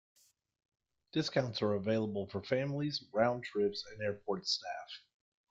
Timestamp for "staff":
4.47-4.89